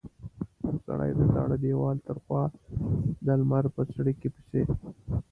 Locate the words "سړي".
0.85-1.11